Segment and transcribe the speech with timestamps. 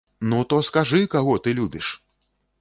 [0.29, 1.93] Ну, то скажы, каго ты любіш?